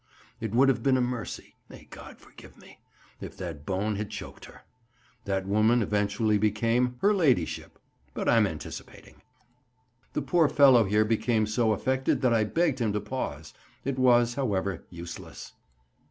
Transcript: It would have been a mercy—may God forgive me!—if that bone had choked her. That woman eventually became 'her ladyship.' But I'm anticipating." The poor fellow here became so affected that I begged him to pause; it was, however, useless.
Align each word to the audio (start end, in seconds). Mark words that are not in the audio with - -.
It 0.39 0.51
would 0.55 0.67
have 0.67 0.81
been 0.81 0.97
a 0.97 1.01
mercy—may 1.01 1.85
God 1.91 2.17
forgive 2.17 2.57
me!—if 2.57 3.37
that 3.37 3.67
bone 3.67 3.97
had 3.97 4.09
choked 4.09 4.45
her. 4.45 4.63
That 5.25 5.45
woman 5.45 5.83
eventually 5.83 6.39
became 6.39 6.95
'her 7.01 7.13
ladyship.' 7.13 7.77
But 8.15 8.27
I'm 8.27 8.47
anticipating." 8.47 9.21
The 10.13 10.23
poor 10.23 10.49
fellow 10.49 10.85
here 10.85 11.05
became 11.05 11.45
so 11.45 11.71
affected 11.71 12.23
that 12.23 12.33
I 12.33 12.45
begged 12.45 12.79
him 12.81 12.91
to 12.93 12.99
pause; 12.99 13.53
it 13.85 13.99
was, 13.99 14.33
however, 14.33 14.85
useless. 14.89 15.53